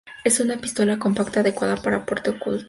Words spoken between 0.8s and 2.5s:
compacta adecuada para porte